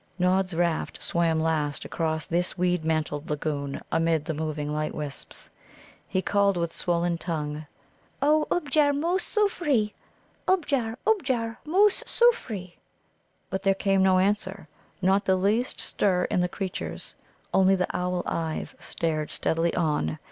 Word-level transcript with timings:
Nod's 0.17 0.55
raft 0.55 0.99
swam 1.03 1.39
last 1.39 1.85
across 1.85 2.25
this 2.25 2.57
weed 2.57 2.83
mantled 2.83 3.29
lagoon 3.29 3.81
amid 3.91 4.25
the 4.25 4.33
moving 4.33 4.73
light 4.73 4.95
wisps. 4.95 5.47
He 6.07 6.23
called 6.23 6.57
with 6.57 6.73
swollen 6.73 7.19
tongue: 7.19 7.67
"O 8.19 8.47
ubjar 8.49 8.93
moose 8.93 9.23
soofree! 9.23 9.93
ubjar, 10.47 10.95
ubjar, 11.05 11.57
moose 11.65 12.01
soofree!" 12.07 12.73
But 13.51 13.61
there 13.61 13.75
came 13.75 14.01
no 14.01 14.17
answer, 14.17 14.67
not 15.03 15.25
the 15.25 15.35
least 15.35 15.79
stir 15.79 16.23
in 16.31 16.41
the 16.41 16.49
creatures; 16.49 17.13
only 17.53 17.75
the 17.75 17.95
owl 17.95 18.23
eyes 18.25 18.75
stared 18.79 19.29
steadily 19.29 19.75
on. 19.75 20.17